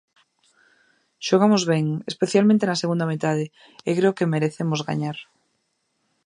[1.27, 3.45] Xogamos ben, especialmente na segunda metade,
[3.87, 5.17] e creo que merecemos gañar.